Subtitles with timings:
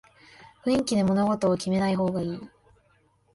[0.63, 2.49] 雰囲気で物事を決めない方がいい